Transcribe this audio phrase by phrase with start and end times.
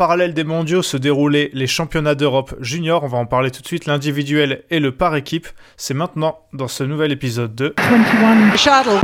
[0.00, 3.04] parallèle des mondiaux se déroulaient les championnats d'Europe junior.
[3.04, 3.84] On va en parler tout de suite.
[3.84, 5.46] L'individuel et le par équipe.
[5.76, 8.98] C'est maintenant dans ce nouvel épisode de 21 shuttle.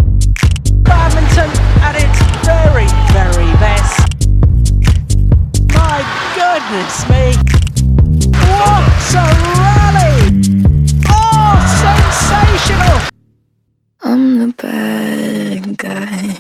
[0.85, 1.51] Badminton
[1.83, 4.09] at its very, very best.
[5.75, 6.01] My
[6.35, 7.35] goodness me.
[8.49, 10.33] What a rally!
[11.11, 12.97] Oh, sensational!
[14.03, 16.39] I'm the bad guy.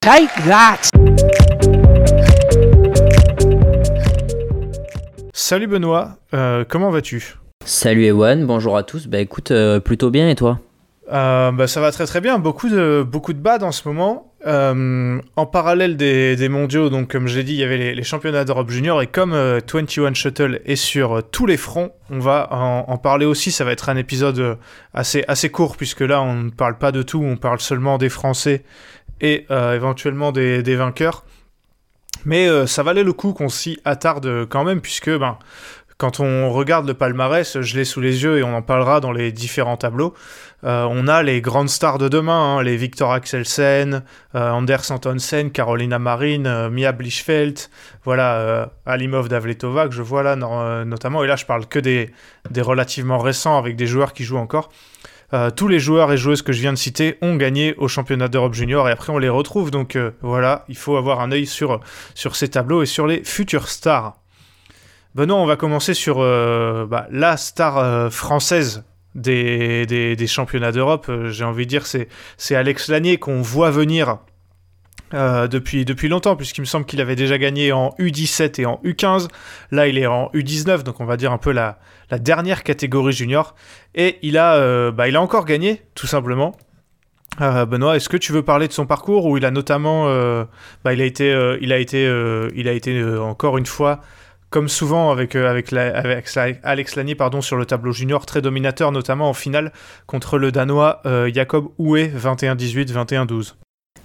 [0.00, 0.90] Take that!
[5.36, 7.34] Salut Benoît, euh, comment vas-tu?
[7.64, 9.08] Salut Ewan, bonjour à tous.
[9.08, 10.60] Bah écoute, euh, plutôt bien et toi?
[11.12, 14.30] Euh, bah, Ça va très très bien, beaucoup de, beaucoup de bad en ce moment.
[14.46, 18.02] En parallèle des, des mondiaux, donc comme je l'ai dit, il y avait les, les
[18.04, 22.46] championnats d'Europe junior et comme euh, 21 Shuttle est sur tous les fronts, on va
[22.52, 23.50] en, en parler aussi.
[23.50, 24.56] Ça va être un épisode
[24.92, 28.08] assez, assez court puisque là on ne parle pas de tout, on parle seulement des
[28.08, 28.62] Français
[29.20, 31.24] et éventuellement des, des vainqueurs.
[32.24, 35.38] Mais euh, ça valait le coup qu'on s'y attarde quand même puisque ben,
[35.96, 39.12] quand on regarde le palmarès, je l'ai sous les yeux et on en parlera dans
[39.12, 40.14] les différents tableaux.
[40.64, 44.02] Euh, on a les grandes stars de demain, hein, les Victor Axelsen,
[44.34, 47.58] euh, Anders Antonsen, Carolina Marin, euh, Mia Blichfeld,
[48.02, 51.22] voilà, euh, Alimov Davletova que je vois là no- euh, notamment.
[51.22, 52.10] Et là, je parle que des,
[52.50, 54.70] des relativement récents avec des joueurs qui jouent encore.
[55.34, 58.28] Euh, tous les joueurs et joueuses que je viens de citer ont gagné au championnat
[58.28, 59.72] d'Europe junior et après on les retrouve.
[59.72, 61.80] Donc euh, voilà, il faut avoir un œil sur,
[62.14, 64.16] ces tableaux et sur les futures stars.
[65.16, 68.84] Benoît, on va commencer sur euh, bah, la star française
[69.16, 71.10] des, des, championnats d'Europe.
[71.26, 74.18] J'ai envie de dire, c'est Alex Lanier qu'on voit venir
[75.14, 78.80] euh, depuis, depuis longtemps, puisqu'il me semble qu'il avait déjà gagné en U17 et en
[78.84, 79.28] U15.
[79.70, 81.78] Là, il est en U19, donc on va dire un peu la,
[82.10, 83.54] la dernière catégorie junior.
[83.94, 86.56] Et il a, euh, bah, il a encore gagné, tout simplement.
[87.40, 90.06] Euh, Benoît, est-ce que tu veux parler de son parcours où il a notamment,
[90.84, 92.04] bah, il a été, il a été,
[92.54, 94.00] il a été encore une fois,
[94.50, 95.72] comme souvent avec avec,
[96.62, 99.72] Alex Lanier, pardon, sur le tableau junior, très dominateur, notamment en finale
[100.06, 103.54] contre le Danois Jacob Houé, 21-18, 21-12.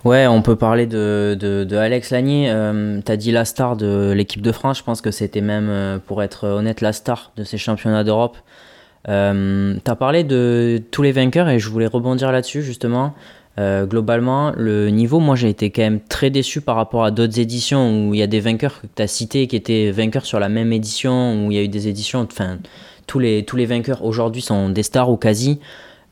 [0.05, 2.49] Ouais, on peut parler de, de, Alex Lanier.
[2.49, 4.77] Euh, T'as dit la star de l'équipe de France.
[4.79, 8.37] Je pense que c'était même, euh, pour être honnête, la star de ces championnats d'Europe.
[9.09, 13.13] Euh, T'as parlé de tous les vainqueurs et je voulais rebondir là-dessus justement.
[13.57, 18.07] Globalement, le niveau, moi j'ai été quand même très déçu par rapport à d'autres éditions
[18.07, 20.47] où il y a des vainqueurs que tu as cités qui étaient vainqueurs sur la
[20.47, 22.59] même édition, où il y a eu des éditions, enfin,
[23.05, 25.59] tous les, tous les vainqueurs aujourd'hui sont des stars ou quasi.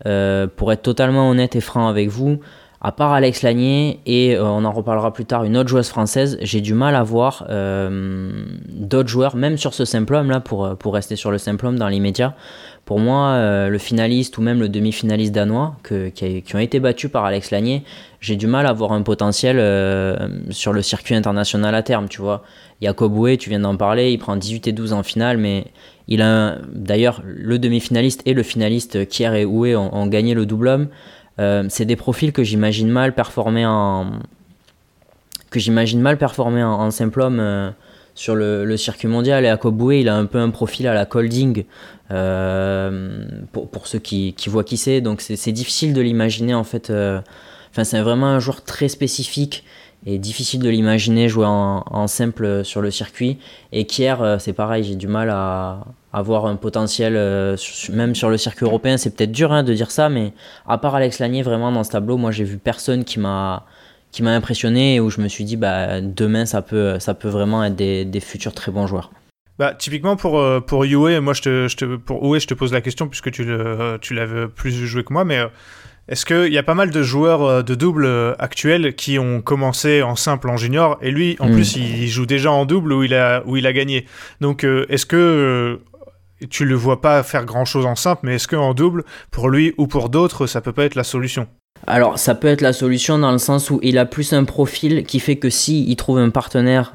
[0.03, 2.41] Pour être totalement honnête et franc avec vous,
[2.87, 6.37] à part Alex Lanier et euh, on en reparlera plus tard, une autre joueuse française,
[6.41, 10.77] j'ai du mal à voir euh, d'autres joueurs, même sur ce simple homme là, pour,
[10.77, 12.33] pour rester sur le simple homme dans l'immédiat.
[12.87, 17.11] Pour moi, euh, le finaliste ou même le demi-finaliste danois qui, qui ont été battus
[17.11, 17.83] par Alex Lanier,
[18.21, 20.15] j'ai du mal à voir un potentiel euh,
[20.51, 22.43] sur le circuit international à terme, tu vois.
[22.81, 25.65] Jacob Houé, tu viens d'en parler, il prend 18 et 12 en finale, mais
[26.07, 30.45] il a d'ailleurs le demi-finaliste et le finaliste Kier et Houé ont, ont gagné le
[30.45, 30.87] double homme.
[31.39, 34.11] Euh, c'est des profils que j'imagine mal performer en
[35.49, 37.69] que j'imagine mal performer en, simple homme euh,
[38.15, 39.45] sur le, circuit mondial.
[39.45, 41.63] Et à Koboué il a un peu un profil à la Colding
[42.11, 45.01] euh, pour, pour ceux qui, voient qui c'est.
[45.01, 46.91] Donc c'est difficile de l'imaginer en fait
[47.71, 49.63] enfin c'est vraiment un joueur très spécifique
[50.07, 53.37] et difficile de l'imaginer jouer en, simple sur le circuit.
[53.73, 57.57] Et Kier euh, c'est pareil j'ai du mal à avoir un potentiel euh,
[57.91, 58.95] même sur le circuit européen.
[58.95, 60.31] C'est peut-être dur hein, de dire ça mais
[60.65, 63.65] à part Alex Lanier vraiment dans ce tableau moi j'ai vu personne qui m'a
[64.11, 67.27] qui m'a impressionné et où je me suis dit bah demain ça peut ça peut
[67.27, 69.11] vraiment être des, futurs très bons joueurs.
[69.59, 72.79] Bah, typiquement pour, euh, pour moi je te, je te, pour je te pose la
[72.79, 75.41] question puisque tu le- tu l'avais plus joué que moi, mais
[76.09, 79.41] est-ce qu'il y a pas mal de joueurs euh, de double euh, actuels qui ont
[79.41, 81.53] commencé en simple en junior et lui en Mm.
[81.53, 84.05] plus il joue déjà en double où il a, où il a gagné.
[84.41, 85.79] Donc euh, est-ce que
[86.49, 89.73] tu le vois pas faire grand chose en simple, mais est-ce qu'en double, pour lui
[89.79, 91.47] ou pour d'autres, ça peut pas être la solution?
[91.87, 95.03] Alors ça peut être la solution dans le sens où il a plus un profil
[95.03, 96.93] qui fait que si il trouve un partenaire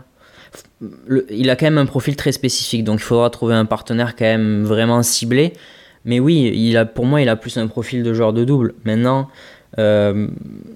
[1.07, 4.17] le- il a quand même un profil très spécifique donc il faudra trouver un partenaire
[4.17, 5.53] quand même vraiment ciblé
[6.05, 8.75] mais oui il a pour moi il a plus un profil de joueur de double
[8.85, 9.29] maintenant
[9.79, 10.29] euh,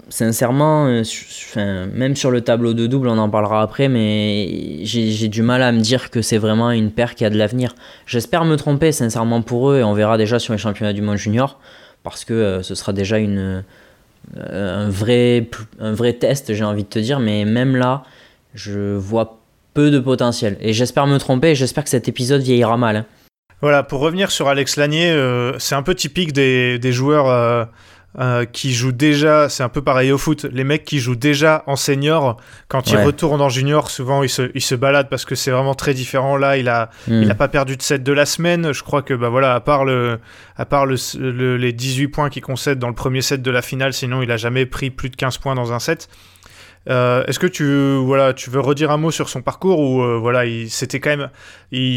[0.08, 5.43] sincèrement, euh, même sur le tableau de double, on en parlera après, mais j'ai du
[5.43, 7.75] mal à me dire que c'est vraiment une paire qui a de l'avenir.
[8.06, 11.19] J'espère me tromper, sincèrement, pour eux, et on verra déjà sur les championnats du monde
[11.19, 11.58] junior,
[12.05, 13.64] parce que euh, ce sera déjà une,
[14.38, 18.02] un, vrai, un vrai test, j'ai envie de te dire, mais même là,
[18.55, 19.40] je vois
[19.75, 20.56] peu de potentiel.
[20.62, 22.96] Et j'espère me tromper, et j'espère que cet épisode vieillira mal.
[22.96, 23.06] hein.
[23.62, 27.64] Voilà, pour revenir sur Alex Lanier, euh, c'est un peu typique des, des joueurs euh,
[28.18, 31.62] euh, qui jouent déjà, c'est un peu pareil au foot, les mecs qui jouent déjà
[31.66, 32.36] en senior,
[32.68, 35.74] quand ils retournent en junior, souvent ils se, ils se baladent parce que c'est vraiment
[35.74, 36.36] très différent.
[36.36, 37.22] Là, il a, Hmm.
[37.22, 38.72] il a pas perdu de set de la semaine.
[38.72, 40.18] Je crois que, bah voilà, à part, le,
[40.56, 43.62] à part le, le- les 18 points qu'il concède dans le premier set de la
[43.62, 46.08] finale, sinon il a jamais pris plus de 15 points dans un set.
[46.88, 50.18] Euh, Est-ce que tu voilà tu veux redire un mot sur son parcours ou euh,
[50.18, 51.28] voilà il c'était quand même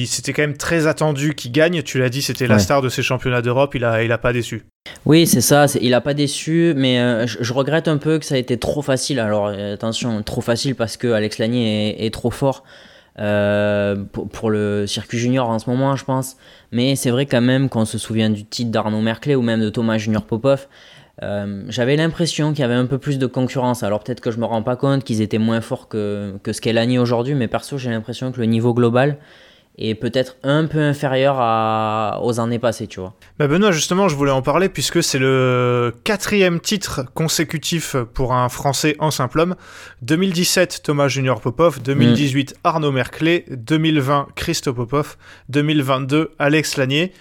[0.08, 3.04] c'était quand même très attendu qu'il gagne tu l'as dit c'était la star de ces
[3.04, 4.66] championnats d'Europe il a il a pas déçu
[5.06, 5.66] Oui, c'est ça.
[5.80, 8.58] Il a pas déçu, mais euh, je, je regrette un peu que ça a été
[8.58, 9.20] trop facile.
[9.20, 12.64] Alors euh, attention, trop facile parce que Alex Lanier est, est trop fort
[13.20, 16.38] euh, pour, pour le circuit junior en ce moment, je pense.
[16.72, 19.70] Mais c'est vrai quand même qu'on se souvient du titre d'Arnaud Merclé ou même de
[19.70, 20.68] Thomas Junior Popov.
[21.24, 23.84] Euh, J'avais l'impression qu'il y avait un peu plus de concurrence.
[23.84, 26.62] Alors peut-être que je me rends pas compte qu'ils étaient moins forts que, que ce
[26.62, 29.18] qu'est Lanier aujourd'hui, mais perso j'ai l'impression que le niveau global
[29.80, 33.14] est peut-être un peu inférieur aux années passées, tu vois.
[33.38, 38.50] Bah Benoît, justement, je voulais en parler puisque c'est le quatrième titre consécutif pour un
[38.50, 39.56] Français en simple homme.
[40.02, 41.82] 2017, Thomas Junior Popov.
[41.82, 43.46] 2018, Arnaud Merclé.
[43.50, 45.16] 2020, Christo Popov.
[45.48, 47.14] 2022, Alex Lanier.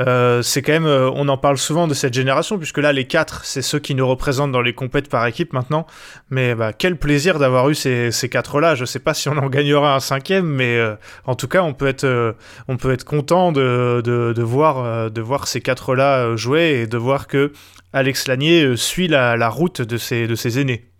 [0.00, 3.06] Euh, c'est quand même, euh, on en parle souvent de cette génération puisque là, les
[3.06, 5.86] quatre, c'est ceux qui nous représentent dans les compètes par équipe maintenant.
[6.30, 8.74] Mais bah, quel plaisir d'avoir eu ces, quatre-là.
[8.74, 10.94] Je sais pas si on en gagnera un cinquième, mais euh,
[11.26, 16.96] en tout cas, on peut être, content de, de, voir, ces quatre-là jouer et de
[16.96, 17.52] voir que
[17.92, 20.90] Alex Lanier suit la, la route de ses, aînés.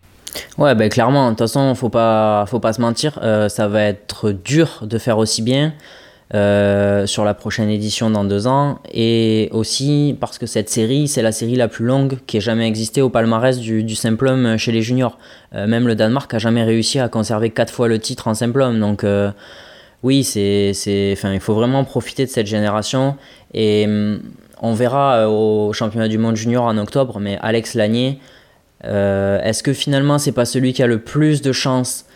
[0.58, 3.18] Ouais, ben clairement, de toute façon, faut pas, faut pas se mentir,
[3.48, 5.74] ça va être dur de faire aussi bien
[6.32, 11.20] euh, sur la prochaine édition dans deux ans, et aussi parce que cette série, c'est
[11.20, 14.56] la série la plus longue qui ait jamais existé au palmarès du, du simple homme
[14.56, 15.18] chez les juniors.
[15.54, 18.62] Euh, même le Danemark a jamais réussi à conserver quatre fois le titre en simple
[18.62, 19.30] homme, donc euh,
[20.02, 20.72] oui, c'est,
[21.12, 23.16] enfin, il faut vraiment profiter de cette génération,
[23.52, 24.22] et hum,
[24.62, 28.18] on verra au championnat du monde junior en octobre, mais Alex Lanier,
[28.82, 32.06] Est-ce que finalement c'est pas celui qui a le plus de chances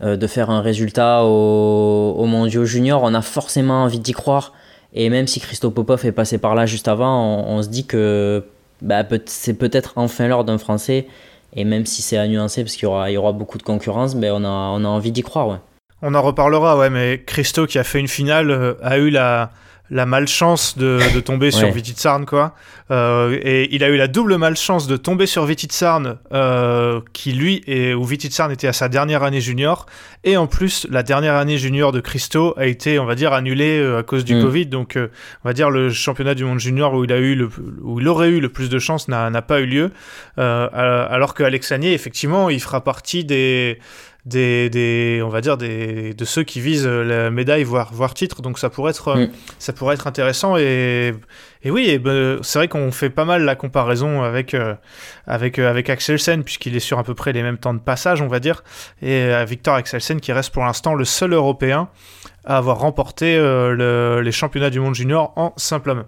[0.00, 4.52] de faire un résultat au, au mondiaux junior On a forcément envie d'y croire.
[4.94, 8.44] Et même si Christo Popov est passé par là juste avant, on, se dit que
[8.80, 11.08] bah, c'est peut-être enfin l'heure d'un Français.
[11.56, 13.62] Et même si c'est à nuancer parce qu'il y aura, il y aura beaucoup de
[13.62, 15.58] concurrence, ben on, a, on a envie d'y croire.
[16.02, 19.50] On en reparlera, ouais, mais Christo qui a fait une finale euh, a eu la,
[19.90, 21.72] la malchance de, de tomber sur Ouais.
[21.74, 22.54] Vititsarn, quoi.
[22.90, 27.62] Euh, et il a eu la double malchance de tomber sur Vititsarn, euh, qui lui,
[27.66, 29.86] et, où Vititsarn était à sa dernière année junior.
[30.24, 33.78] Et en plus, la dernière année junior de Christo a été, on va dire, annulée
[33.78, 34.42] euh, à cause du Mm.
[34.42, 34.66] Covid.
[34.66, 35.08] Donc, euh,
[35.44, 37.50] on va dire, le championnat du monde junior où il, a eu le,
[37.82, 39.90] où il aurait eu le plus de chance n'a pas eu lieu.
[40.38, 40.68] Euh,
[41.10, 43.78] alors que Alex Lanier, effectivement, il fera partie des
[44.26, 48.40] des, des, on va dire des, de ceux qui visent la médaille voire voire titre.
[48.42, 49.30] Donc ça pourrait être euh, Mm.
[49.58, 50.56] ça pourrait être intéressant.
[50.56, 51.12] Et
[51.62, 54.74] et oui et ben, c'est vrai qu'on fait pas mal la comparaison avec euh,
[55.26, 58.22] avec euh, avec Axelsen puisqu'il est sur à peu près les mêmes temps de passage
[58.22, 58.64] on va dire.
[59.02, 61.88] Et Victor Axelsen qui reste pour l'instant le seul européen
[62.46, 66.04] à avoir remporté euh, le- les championnats du monde junior en simple homme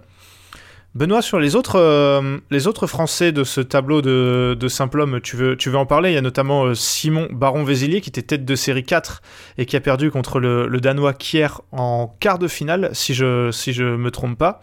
[0.96, 5.20] Benoît, sur les autres, euh, les autres Français de ce tableau de, de simple homme,
[5.20, 6.12] tu veux, tu veux en parler?
[6.12, 9.20] Il y a notamment euh, Simon Baron-Vézilier qui était tête de série 4
[9.58, 13.74] et qui a perdu contre le, Danois Kier en quart de finale, si je si
[13.74, 14.60] je me trompe pas.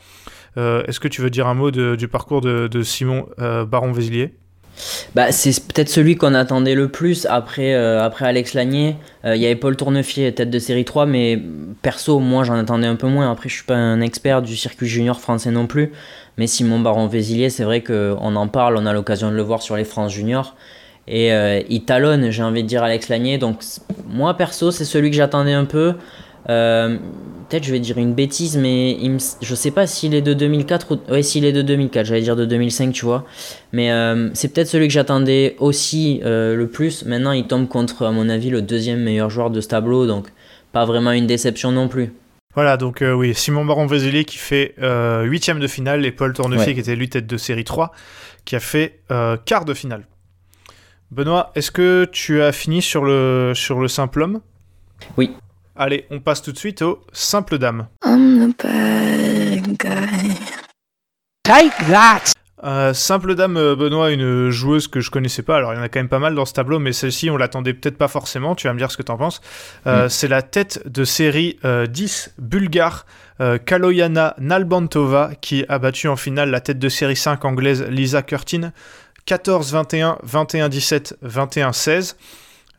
[0.58, 4.34] Euh, Est-ce que tu veux dire un mot du parcours de, Simon Baron-Vézilier?
[5.14, 8.56] Bah, c'est peut-être celui qu'on attendait le plus après, après Alex.
[9.26, 11.40] Euh, Il y avait Paul Tournefier, tête de série 3, mais
[11.82, 13.32] perso, moi j'en attendais un peu moins.
[13.32, 15.92] Après, je suis pas un expert du circuit junior français non plus.
[16.38, 19.76] Mais Simon Baron-Vézilier, c'est vrai qu'on en parle, on a l'occasion de le voir sur
[19.76, 20.56] les France juniors.
[21.08, 23.38] Et euh, il talonne, j'ai envie de dire, Alex Lanier.
[23.38, 23.62] Donc,
[24.08, 25.94] moi perso, c'est celui que j'attendais un peu.
[26.50, 26.98] Euh,
[27.50, 29.18] Peut-être je vais dire une bêtise, mais il me...
[29.42, 31.12] je sais pas s'il est de 2004 ou.
[31.12, 33.26] Ouais, s'il est de 2004, j'allais dire de 2005, tu vois.
[33.74, 37.06] Mais euh, c'est peut-être celui que j'attendais aussi le plus.
[37.06, 40.30] Maintenant, il tombe contre, à mon avis, le deuxième meilleur joueur de ce tableau, donc
[40.72, 42.14] pas vraiment une déception non plus.
[42.56, 46.68] Voilà, donc euh, oui, Simon Baron-Vézilier qui fait euh, huitième de finale et Paul Tournefier
[46.68, 46.74] Ouais.
[46.76, 47.92] qui était lui tête de série 3
[48.46, 50.06] qui a fait euh, quart de finale.
[51.12, 54.42] Benoît, est-ce que tu as fini sur le, sur le simple homme?
[55.18, 55.36] Oui.
[55.76, 57.88] Allez, on passe tout de suite au simple dame.
[58.06, 60.36] I'm the bad guy.
[61.44, 62.33] Take that!
[62.64, 65.58] Euh, simple dame, euh, Benoît, une joueuse que je connaissais pas.
[65.58, 67.38] Alors, il y en a quand même pas mal dans ce tableau, mais celle-ci, on
[67.38, 68.56] l'attendait peut-être pas forcément.
[68.56, 69.42] Tu vas me dire ce que t'en penses.
[69.88, 70.10] Euh, Mm.
[70.10, 73.06] C'est la tête de série euh, 10 bulgare,
[73.66, 78.72] Kaloyana Nalbantova, qui a battu en finale la tête de série 5 anglaise Lisa Curtin.
[79.28, 82.16] 14-21, 21-17, 21-16.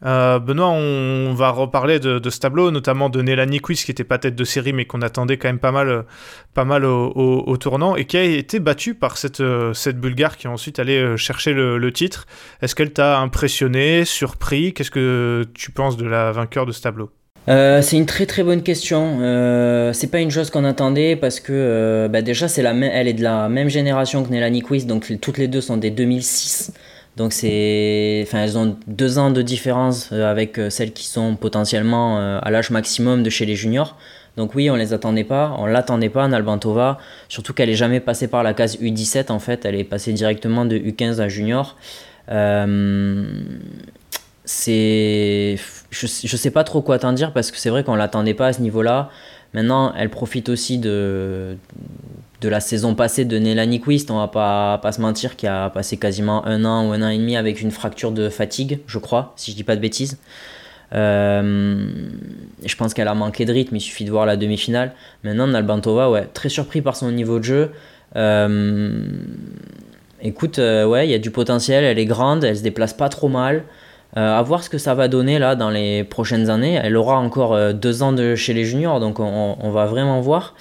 [0.05, 4.19] Euh, Benoît, on, va reparler de, ce tableau, notamment de Nelani Quiz, qui n'était pas
[4.19, 6.05] tête de série, mais qu'on attendait quand même pas mal,
[6.53, 9.43] pas mal au, tournant, et qui a été battue par cette,
[9.73, 12.27] cette Bulgare qui est ensuite allée chercher le, titre.
[12.61, 14.73] Est-ce qu'elle t'a impressionné, surpris?
[14.73, 17.11] Qu'est-ce que tu penses de la vainqueur de ce tableau?
[17.47, 19.19] C'est une très très bonne question.
[19.21, 23.13] Euh, c'est pas une chose qu'on attendait parce que bah, déjà c'est la elle est
[23.13, 26.73] de la même génération que Nelani Quiz, donc toutes les deux sont des 2006.
[27.17, 31.37] Donc c'est, enfin, elles ont deux ans de différence euh, avec euh, celles qui sont
[31.37, 33.97] potentiellement euh, à l'âge maximum de chez les juniors.
[34.37, 38.27] Donc oui, on les attendait pas, on l'attendait pas, Nalbantova, surtout qu'elle est jamais passée
[38.27, 41.77] par la case U17 en fait, elle est passée directement de U15 à junior.
[44.45, 45.57] c'est,
[45.91, 48.49] je, je sais pas trop quoi t'en dire parce que c'est vrai qu'on l'attendait pas
[48.49, 49.09] à ce niveau-là.
[49.53, 51.57] Maintenant, elle profite aussi de,
[52.45, 54.11] de la saison passée de Nelani Quist.
[54.11, 57.09] On va pas, pas se mentir qui a passé quasiment un an ou un an
[57.09, 60.19] et demi avec une fracture de fatigue, je crois, si je dis pas de bêtises.
[60.95, 61.87] Euh,
[62.65, 64.93] je pense qu'elle a manqué de rythme, il suffit de voir la demi-finale.
[65.25, 67.71] Maintenant, Nalbantova, ouais, très surpris par son niveau de jeu.
[68.15, 69.03] Euh,
[70.21, 73.09] écoute, euh, ouais, il y a du potentiel, elle est grande, elle se déplace pas
[73.09, 73.65] trop mal.
[74.17, 76.79] à voir ce que ça va donner là dans les prochaines années.
[76.81, 80.55] Elle aura encore deux ans de chez les juniors, donc on, on va vraiment voir.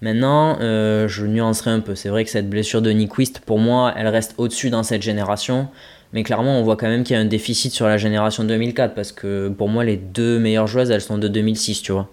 [0.00, 1.94] Maintenant, euh, je nuancerai un peu.
[1.94, 5.68] C'est vrai que cette blessure de Nyquist, pour moi, elle reste au-dessus dans cette génération.
[6.12, 8.94] Mais clairement, on voit quand même qu'il y a un déficit sur la génération 2004
[8.94, 12.08] parce que pour moi, les deux meilleures joueuses, elles sont de 2006, tu vois.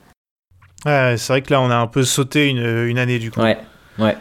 [0.85, 3.39] Ouais, c'est vrai que là, on a un peu sauté une, une année du coup.
[3.39, 3.57] Ouais,
[3.99, 4.17] ouais.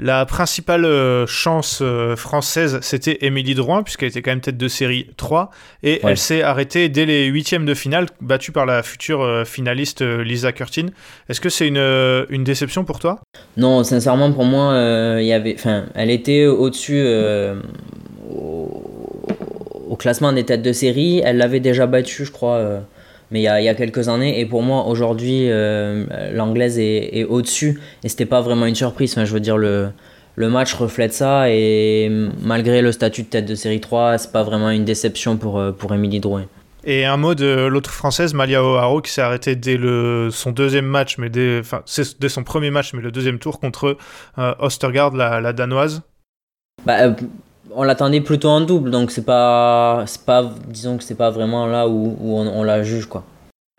[0.00, 4.68] La principale euh, chance euh, française, c'était Émilie Drouin, puisqu'elle était quand même tête de
[4.68, 5.50] série 3,
[5.82, 10.02] et elle s'est arrêtée dès les huitièmes de finale, battue par la future euh, finaliste
[10.02, 10.86] Lisa Curtin.
[11.28, 11.78] Est-ce que c'est une,
[12.30, 13.18] une, déception pour toi?
[13.56, 14.72] Non, sincèrement, pour moi,
[15.20, 15.56] il y avait,
[15.94, 17.04] elle était au-dessus
[18.30, 21.20] au, classement des têtes de série.
[21.24, 22.82] Elle l'avait déjà battue, je crois
[23.30, 24.40] mais il y, a, y a, quelques années.
[24.40, 27.80] Et pour moi, aujourd'hui, euh, l'anglaise est, est au-dessus.
[28.04, 29.12] Et c'était pas vraiment une surprise.
[29.12, 29.90] Enfin, je veux dire, le,
[30.36, 31.50] le match reflète ça.
[31.50, 35.58] Et malgré le statut de tête de série 3, c'est pas vraiment une déception pour,
[35.58, 36.44] euh, pour Émilie Drouin.
[36.84, 40.86] Et un mot de l'autre française, Malia O'Haro, qui s'est arrêtée dès le, son deuxième
[40.86, 41.82] match, mais dès, enfin,
[42.20, 43.98] dès son premier match, mais le deuxième tour contre
[44.38, 46.02] euh, Ostergaard, la, la danoise.
[46.86, 47.14] Bah,
[47.74, 51.88] on l'attendait plutôt en double, donc c'est pas, pas, disons que c'est pas vraiment là
[51.88, 53.24] où, on, on la juge quoi.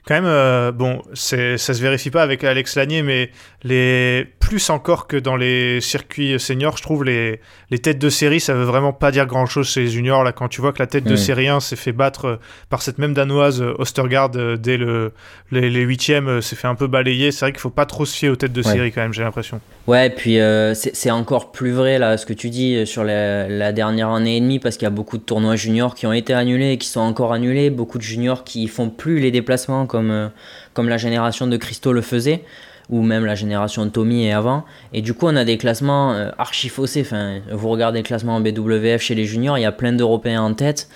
[0.05, 3.29] Quand même, euh, bon, ça se vérifie pas avec Alex Lanier, mais
[3.63, 7.39] les plus encore que dans les circuits seniors, je trouve les,
[7.69, 10.23] les têtes de série, ça veut vraiment pas dire grand chose chez les juniors.
[10.23, 12.35] Là, quand tu vois que la tête de série 1 s'est fait battre euh,
[12.69, 15.13] par cette même danoise euh, Ostergaard dès le,
[15.51, 17.31] les, les huitièmes, s'est fait un peu balayer.
[17.31, 19.21] C'est vrai qu'il faut pas trop se fier aux têtes de série quand même, j'ai
[19.21, 19.61] l'impression.
[19.85, 20.39] Ouais, puis
[20.73, 24.41] c'est encore plus vrai là ce que tu dis sur la, la dernière année et
[24.41, 26.87] demie, parce qu'il y a beaucoup de tournois juniors qui ont été annulés et qui
[26.87, 30.27] sont encore annulés, beaucoup de juniors qui font plus les déplacements comme, euh,
[30.73, 32.43] comme la génération de Christo le faisait,
[32.89, 34.65] ou même la génération Tommy et avant.
[34.93, 37.01] Et du coup, on a des classements euh, archi faussés.
[37.01, 40.41] Enfin, vous regardez le classement en BWF chez les juniors, il y a plein d'Européens
[40.41, 40.89] en tête.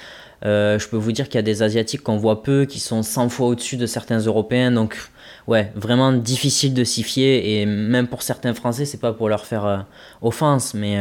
[0.45, 3.01] Euh, je peux vous dire qu'il y a des Asiatiques qu'on voit peu, qui sont
[3.01, 4.71] 100 fois au-dessus de certains Européens.
[4.71, 4.97] Donc,
[5.47, 7.41] ouais, vraiment difficile de s'y fier.
[7.45, 9.85] Et même pour certains Français, c'est pas pour leur faire
[10.21, 10.97] offense, mais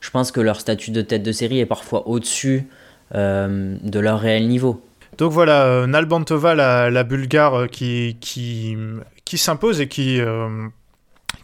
[0.00, 2.66] je pense que leur statut de tête de série est parfois au-dessus
[3.14, 4.82] de leur réel niveau.
[5.18, 8.76] Donc voilà, euh, Nalbantova, la, Bulgare, euh, qui, qui,
[9.26, 10.66] qui s'impose et qui, euh,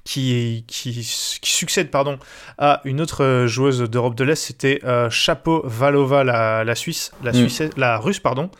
[0.04, 2.18] qui, qui, succède pardon,
[2.56, 7.34] à une autre joueuse d'Europe de l'Est, c'était Chapeau Valova, la, la Suisse, la, mm.
[7.34, 8.50] Suisse, la Russe, pardon.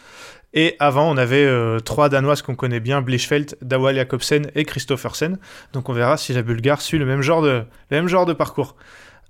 [0.55, 1.49] Et avant, on avait
[1.83, 5.39] trois Danoises qu'on connaît bien, Blichfeld, Dawal Jakobsen et Christophersen.
[5.73, 8.35] Donc on verra si la Bulgare suit le même genre de, le même genre de
[8.35, 8.77] parcours.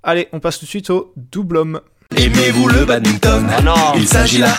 [0.02, 1.80] Allez, on passe tout de suite au double homme.
[2.16, 3.46] Aimez-vous le badminton?
[3.66, 4.54] Ah Il s'agit là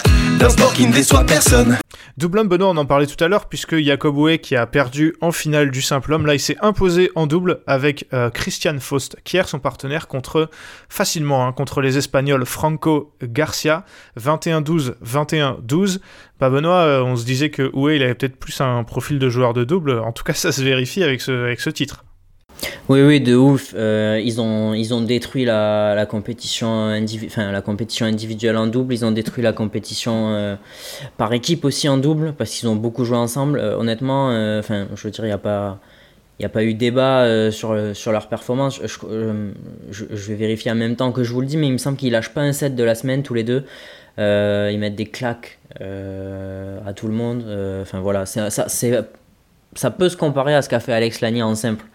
[2.17, 5.15] Double homme, Benoît, on en parlait tout à l'heure, puisque Jacob Oué, qui a perdu
[5.21, 9.15] en finale du simple homme, là, il s'est imposé en double avec euh, Christian Faust,
[9.23, 10.49] qui est son partenaire, contre
[10.89, 13.85] facilement, hein, contre les Espagnols Franco Garcia,
[14.19, 15.99] 21-12, 21-12.
[16.41, 19.29] Bah, Benoît, euh, on se disait que Oué, il avait peut-être plus un profil de
[19.29, 19.97] joueur de double.
[19.99, 22.03] En tout cas, ça se vérifie avec ce, avec ce titre.
[22.89, 23.73] Oui, oui, de ouf.
[23.75, 26.93] Euh, ils, ont, ils ont détruit la, la compétition
[27.25, 28.93] enfin, la compétition individuelle en double.
[28.93, 30.55] Ils ont détruit la compétition euh,
[31.17, 33.59] par équipe aussi en double parce qu'ils ont beaucoup joué ensemble.
[33.59, 34.27] Euh, honnêtement,
[34.59, 35.79] enfin, je veux dire, il n'y a pas.
[36.39, 38.81] Il a pas eu débat sur, sur leur performance.
[38.83, 39.43] Je,
[39.91, 41.95] je, vais vérifier en même temps que je vous le dis, mais il me semble
[41.95, 43.63] qu'ils lâchent pas un set de la semaine tous les deux.
[44.17, 47.45] ils mettent des claques à tout le monde.
[47.83, 48.49] Enfin voilà, ça,
[49.75, 51.85] ça peut se comparer à ce qu'a fait Alex Lani en simple.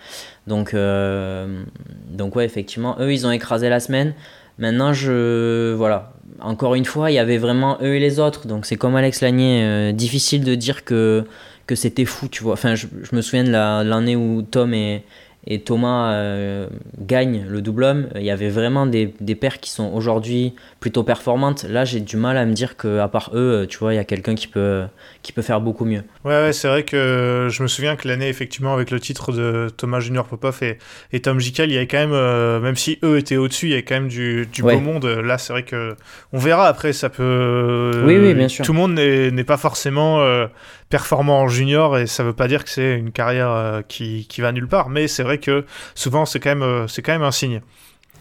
[0.47, 1.62] Donc, euh,
[2.11, 4.14] donc ouais, effectivement, eux, ils ont écrasé la semaine.
[4.58, 8.47] Maintenant, je, voilà, encore une fois, il y avait vraiment eux et les autres.
[8.47, 11.25] Donc c'est comme Alex Lanier, euh, difficile de dire que,
[11.66, 12.54] que c'était fou, tu vois.
[12.54, 15.04] Enfin, je, me souviens de l'année où Tom et,
[15.47, 16.68] et Thomas euh,
[17.00, 18.09] gagnent le double homme.
[18.16, 21.64] Il y avait vraiment des, des paires qui sont aujourd'hui plutôt performantes.
[21.64, 24.00] Là, j'ai du mal à me dire qu'à part eux, euh, tu vois, il y
[24.00, 24.83] a quelqu'un qui peut,
[25.23, 26.02] qui peut faire beaucoup mieux.
[26.25, 29.68] Ouais, ouais, c'est vrai que je me souviens que l'année, effectivement, avec le titre de
[29.75, 30.78] Thomas Junior Popov et,
[31.12, 33.71] et Tom Jikel, il y avait quand même, euh, même si eux étaient au-dessus, il
[33.71, 34.75] y avait quand même du, du Ouais.
[34.75, 35.07] beau monde.
[35.07, 35.97] Là, c'est vrai que
[36.33, 38.02] on verra après, ça peut.
[38.04, 38.64] Oui, oui, bien sûr.
[38.64, 40.47] Tout le monde n'est n'est pas forcément euh,
[40.88, 44.40] performant en junior et ça veut pas dire que c'est une carrière euh, qui, qui
[44.40, 45.64] va nulle part, mais c'est vrai que
[45.95, 47.61] souvent, c'est quand, même, euh, c'est quand même un signe.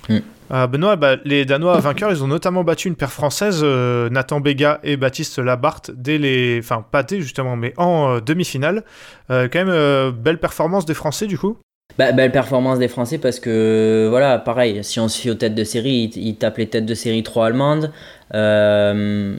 [0.10, 0.18] Mm.
[0.52, 4.80] Euh, Benoît, bah, les Danois vainqueurs, ils ont notamment battu une paire française, Nathan Bega
[4.84, 6.60] et Baptiste Labarthe, dès les.
[6.60, 8.84] Enfin, pas dès justement, mais en demi-finale.
[9.28, 11.58] Quand même, belle performance des Français du coup.
[11.98, 15.56] Bah, belle performance des Français parce que, voilà, pareil, si on se fie aux têtes
[15.56, 17.92] de série, ils, ils tapent les têtes de série 3 allemandes.
[18.36, 19.36] Euh,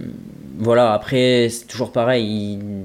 [0.59, 2.25] voilà, après, c'est toujours pareil.
[2.25, 2.85] ils-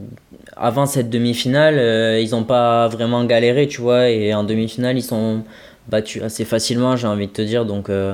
[0.58, 5.04] avant cette demi-finale, euh, ils n'ont pas vraiment galéré, tu vois, et en demi-finale, ils
[5.04, 5.44] sont
[5.90, 7.66] battus assez facilement, j'ai envie de te dire.
[7.66, 8.14] Donc, euh,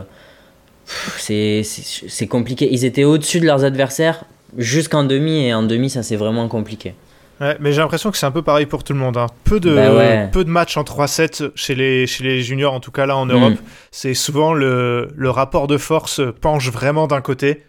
[1.18, 2.70] c'est compliqué.
[2.72, 4.24] Ils étaient au-dessus de leurs adversaires
[4.58, 6.94] jusqu'en demi, et en demi, ça c'est vraiment compliqué.
[7.40, 9.16] Ouais, mais j'ai l'impression que c'est un peu pareil pour tout le monde.
[9.16, 9.28] hein.
[9.46, 10.30] Peu, de, Bah ouais.
[10.32, 13.26] peu de matchs en 3-7 chez les, chez les juniors, en tout cas là en
[13.26, 13.32] Mm.
[13.32, 13.54] Europe.
[13.92, 17.64] C'est souvent le, le rapport de force penche vraiment d'un côté.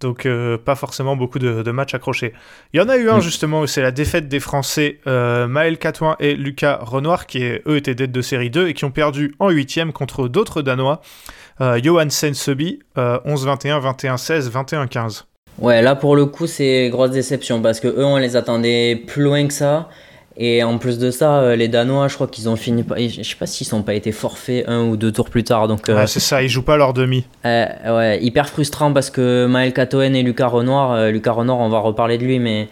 [0.00, 2.32] Donc euh, pas forcément beaucoup de, de matchs accrochés.
[2.72, 3.22] Il y en a eu un Mm.
[3.22, 7.76] justement où c'est la défaite des Français euh, Maël Catouin et Lucas Renoir qui eux
[7.76, 11.00] étaient têtes de série 2 et qui ont perdu en huitième contre d'autres Danois.
[11.60, 15.24] Euh, Johansen Sebi, euh, 11-21, 21-16, 21-15.
[15.58, 19.22] Ouais, là pour le coup, c'est grosse déception parce que eux, on les attendait plus
[19.22, 19.88] loin que ça.
[20.38, 22.84] Et en plus de ça, euh, les Danois, je crois qu'ils ont fini.
[22.98, 25.66] Je sais pas s'ils n'ont pas été forfaits un ou deux tours plus tard.
[25.66, 27.24] Donc, euh, Ouais, c'est ça, ils jouent pas leur demi.
[27.46, 31.70] euh, ouais, hyper frustrant parce que Maël Katoen et Lucas Renoir, euh, Lucas Renoir, on
[31.70, 32.68] va reparler de lui, mais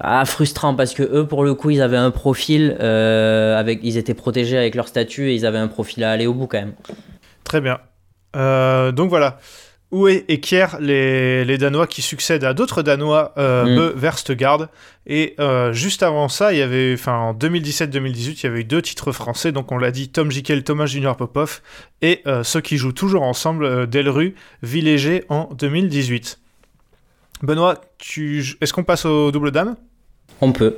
[0.00, 4.14] ah, frustrant parce que eux, pour le coup, ils avaient un profil, avec, ils étaient
[4.14, 6.72] protégés avec leur statut et ils avaient un profil à aller au bout quand même.
[7.44, 7.78] Très bien.
[8.34, 9.38] Donc voilà.
[9.90, 13.98] Oué et Kier, les, les Danois qui succèdent à d'autres Danois, euh, Mm.
[13.98, 14.68] Verstegaard.
[15.06, 18.64] Et euh, juste avant ça, il y avait, enfin en 2017-2018, il y avait eu
[18.64, 19.52] deux titres français.
[19.52, 21.60] Donc on l'a dit, Tom Jikel, Thomas Junior Popov.
[22.02, 26.40] Et euh, ceux qui jouent toujours ensemble, euh, Delru, Villéger en 2018.
[27.42, 28.56] Benoît, tu...
[28.60, 29.76] est-ce qu'on passe au double dame?
[30.40, 30.76] On peut.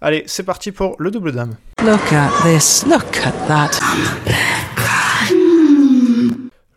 [0.00, 1.56] Allez, c'est parti pour le double dame.
[1.84, 2.84] Look at this.
[2.86, 3.78] Look at that.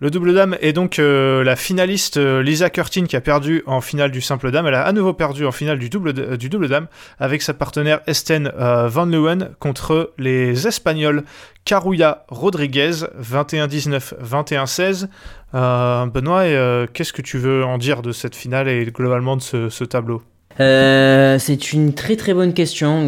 [0.03, 3.81] Le double dame est donc euh, la finaliste euh, Lisa Curtin qui a perdu en
[3.81, 4.65] finale du simple dame.
[4.65, 6.87] Elle a à nouveau perdu en finale du double, euh, du double dame
[7.19, 11.23] avec sa partenaire Esten Van Leeuwen contre les Espagnols
[11.65, 15.07] Carulla Rodriguez 21-19, 21-16.
[15.53, 19.69] Euh, Benoît, qu'est-ce que tu veux en dire de cette finale et globalement de ce,
[19.69, 20.23] ce tableau?
[20.57, 23.05] C'est une très très bonne question.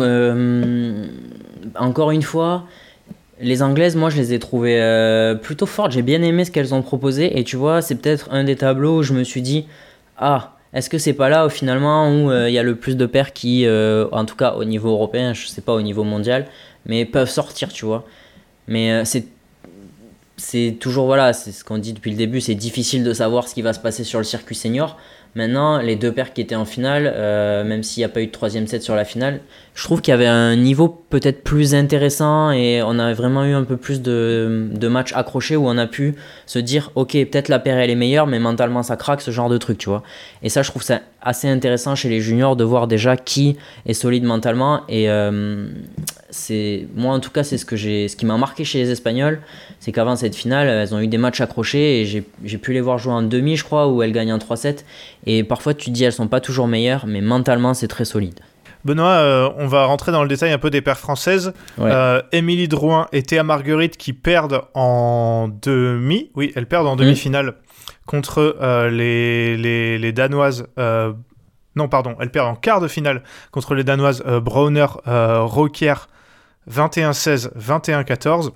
[1.76, 2.66] Encore une fois,
[3.44, 5.92] les Anglaises, moi je les ai trouvées euh, plutôt fortes.
[5.92, 7.38] J'ai bien aimé ce qu'elles ont proposé.
[7.40, 9.68] Et tu vois, c'est peut-être un des tableaux où je me suis dit
[10.18, 13.06] Ah, est-ce que c'est pas là finalement où euh, il y a le plus de
[13.06, 16.48] paires qui, euh, en tout cas au niveau européen, je sais pas au niveau mondial,
[16.86, 18.06] mais peuvent sortir, tu vois.
[18.68, 19.26] Mais c'est.
[20.36, 23.54] C'est toujours, voilà, c'est ce qu'on dit depuis le début, c'est difficile de savoir ce
[23.54, 24.98] qui va se passer sur le circuit senior.
[25.36, 28.28] Maintenant, les deux paires qui étaient en finale, euh, même s'il n'y a pas eu
[28.28, 29.40] de troisième set sur la finale,
[29.74, 33.54] je trouve qu'il y avait un niveau peut-être plus intéressant et on a vraiment eu
[33.54, 36.14] un peu plus de, matchs accrochés où on a pu
[36.46, 39.50] se dire, ok, peut-être la paire elle est meilleure, mais mentalement ça craque, ce genre
[39.50, 40.04] de truc, tu vois.
[40.44, 43.94] Et ça, je trouve ça assez intéressant chez les juniors de voir déjà qui est
[43.94, 44.82] solide mentalement.
[44.88, 45.68] Et euh,
[46.34, 48.90] c'est moi, en tout cas, c'est ce que j'ai, ce qui m'a marqué chez les
[48.92, 49.40] Espagnols,
[49.80, 52.98] c'est qu'avant cette finale, elles ont eu des matchs accrochés et j'ai, pu les voir
[52.98, 54.84] jouer en demi, je crois, où elles gagnent en 3-7.
[55.28, 58.40] Et parfois, tu te dis, elles sont pas toujours meilleures, mais mentalement, c'est très solide.
[58.84, 61.54] Benoît, euh, on va rentrer dans le détail un peu des paires françaises.
[61.78, 61.90] Ouais.
[61.92, 66.32] Euh, Émilie Drouin et Théa Marguerite qui perdent en demi.
[66.36, 67.56] Oui, elles perdent en demi-finale
[68.06, 70.66] contre euh, les, les, les Danoises.
[71.76, 75.46] non, pardon, elles perdent en quart de finale contre les Danoises euh, Brauner, euh,
[76.72, 78.52] 21-16, 21-14.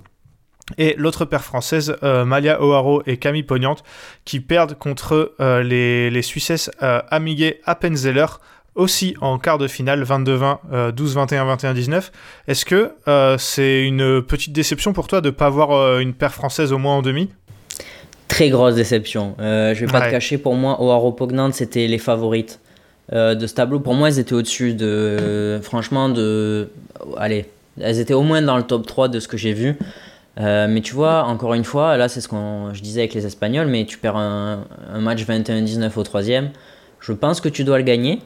[0.76, 3.82] Et l'autre paire française, euh, Malia O'Haro et Camille Pognante,
[4.26, 8.26] qui perdent contre euh, les, les Suissesses euh, Amiguet Appenzeller,
[8.74, 12.10] aussi en quart de finale, 22-20, euh, 12-21, 21-19.
[12.48, 12.92] Est-ce que
[13.38, 16.96] c'est une petite déception pour toi de ne pas avoir une paire française au moins
[16.96, 17.30] en demi?
[18.28, 19.34] Très grosse déception.
[19.38, 20.06] Je vais pas Ouais.
[20.08, 22.60] te cacher, pour moi, O'Haro Pognant, c'était les favorites
[23.10, 23.80] de ce tableau.
[23.80, 25.58] Pour moi, elles étaient au-dessus de.
[25.62, 26.68] Franchement, de.
[27.16, 27.46] Allez,
[27.80, 29.76] elles étaient au moins dans le top 3 de ce que j'ai vu.
[30.38, 32.36] mais tu vois, encore une fois, là c'est ce que
[32.72, 34.64] je disais avec les Espagnols, mais tu perds un,
[34.98, 36.50] match 21-19 au troisième.
[37.00, 38.20] Je pense que tu dois le gagner.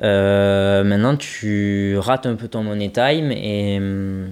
[0.00, 4.28] maintenant, tu rates un peu ton money time et hum,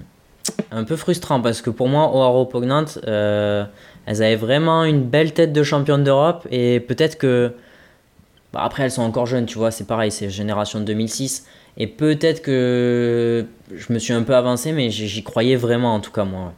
[0.70, 3.64] un peu frustrant parce que pour moi, Oaro Pognant, euh,
[4.06, 7.52] elles avaient vraiment une belle tête de championne d'Europe et peut-être que.
[8.52, 11.46] Bah, après, elles sont encore jeunes, tu vois, c'est pareil, c'est génération de 2006.
[11.76, 16.12] Et peut-être que je me suis un peu avancé, mais j'y croyais vraiment en tout
[16.12, 16.54] cas, moi.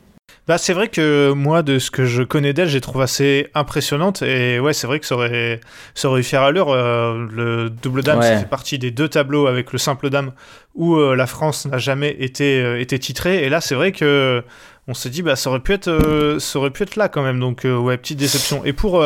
[0.47, 4.23] Bah, c'est vrai que moi, de ce que je connais d'elle, j'ai trouvé assez impressionnante.
[4.23, 5.61] Et ouais, c'est vrai que ça aurait,
[5.95, 6.71] ça aurait eu faire allure.
[6.71, 10.33] Euh, le double dame, ça fait partie des deux tableaux avec le simple dame
[10.77, 13.45] où euh, la France n'a jamais été, euh, été titrée.
[13.45, 14.45] Et là, c'est vrai que
[14.87, 17.41] on s'est dit, bah, ça aurait pu être, ça aurait pu être là quand même.
[17.41, 18.65] Donc, ouais, petite déception.
[18.65, 19.05] Et pour,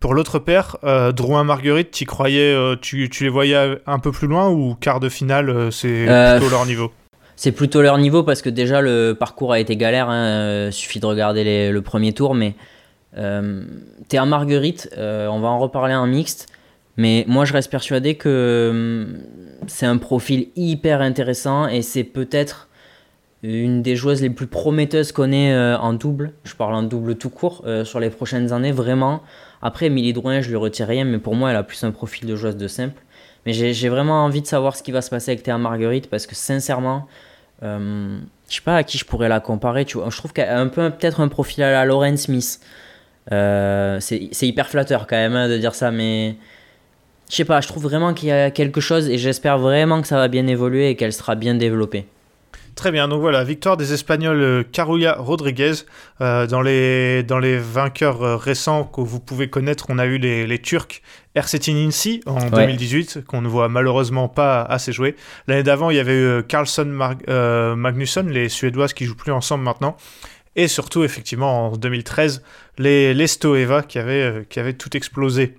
[0.00, 0.76] pour l'autre paire,
[1.14, 5.08] Drouin Marguerite, tu croyais, tu, tu les voyais un peu plus loin ou quart de
[5.08, 6.06] finale, c'est
[6.38, 6.92] plutôt leur niveau?
[7.36, 10.08] C'est plutôt leur niveau parce que déjà le parcours a été galère.
[10.08, 12.36] Hein, euh, suffit de regarder le premier tour.
[12.36, 12.54] Mais
[13.16, 13.64] euh,
[14.08, 16.48] Théa Marguerite, euh, on va en reparler en mixte.
[16.96, 19.06] Mais moi, je reste persuadé que
[19.66, 22.68] c'est un profil hyper intéressant et c'est peut-être
[23.42, 26.32] une des joueuses les plus prometteuses qu'on ait en double.
[26.44, 29.22] Je parle en double tout court sur les prochaines années, vraiment.
[29.62, 32.28] Après, Émilie Drouin, je lui retire rien, mais pour moi, elle a plus un profil
[32.28, 33.02] de joueuse de simple.
[33.46, 36.26] Mais j'ai vraiment envie de savoir ce qui va se passer avec Théa Marguerite parce
[36.26, 37.08] que sincèrement,
[37.62, 39.84] euh, je sais pas à qui je pourrais la comparer.
[39.84, 40.10] Tu vois.
[40.10, 42.60] Je trouve qu'elle a un peu peut-être un profil à la Lauren Smith.
[43.32, 46.36] Euh, c'est hyper flatteur quand même hein, de dire ça, mais
[47.30, 50.08] je sais pas, je trouve vraiment qu'il y a quelque chose et j'espère vraiment que
[50.08, 52.06] ça va bien évoluer et qu'elle sera bien développée.
[52.74, 55.72] Très bien, donc voilà, victoire des Espagnols euh, Carulla Rodriguez.
[56.20, 60.16] Euh, dans, les, dans les vainqueurs euh, récents que vous pouvez connaître, on a eu
[60.16, 61.02] les, les Turcs
[61.34, 65.16] Ercetin Insi en 2018, qu'on ne voit malheureusement pas assez jouer.
[65.48, 66.86] L'année d'avant, il y avait eu Carlson
[67.76, 69.96] Magnusson, les Suédoises qui jouent plus ensemble maintenant.
[70.56, 72.42] Et surtout, effectivement, en 2013,
[72.78, 75.56] les, les Stoeva qui avaient, qui avaient tout explosé.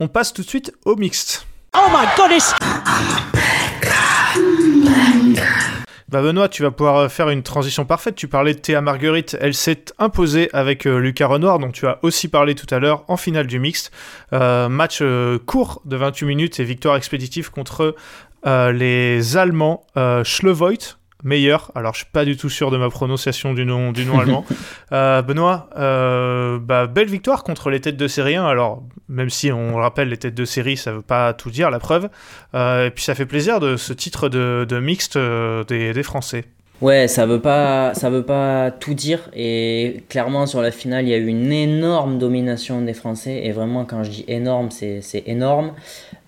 [0.00, 1.46] On passe tout de suite au mixte.
[1.76, 2.54] Oh my goodness!
[6.14, 8.14] Bah Benoît, tu vas pouvoir euh, faire une transition parfaite.
[8.14, 9.36] Tu parlais de Théa Marguerite.
[9.40, 13.02] Elle s'est imposée avec euh, Lucas Renoir, dont tu as aussi parlé tout à l'heure,
[13.08, 13.90] en finale du mixte.
[14.32, 15.02] Euh, match
[15.44, 17.96] court de 28 minutes et victoire expéditive contre
[18.44, 19.84] les Allemands
[20.22, 21.72] Schlevoit, meilleur.
[21.74, 24.44] Alors, je suis pas du tout sûr de ma prononciation du nom, du nom allemand.
[24.92, 28.44] Euh, Benoît, euh, bah, belle victoire contre les têtes de série 1.
[28.44, 31.78] Alors, même si on rappelle, les têtes de série, ça veut pas tout dire, la
[31.78, 32.08] preuve.
[32.54, 36.44] Euh, et puis, ça fait plaisir de ce titre de, de mixte des, des, Français.
[36.80, 39.30] Ouais, ça veut pas, ça veut pas tout dire.
[39.34, 43.40] Et clairement, sur la finale, il y a eu une énorme domination des Français.
[43.44, 45.72] Et vraiment, quand je dis énorme, c'est énorme.